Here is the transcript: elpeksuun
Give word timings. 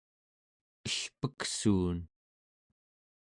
elpeksuun 0.87 1.97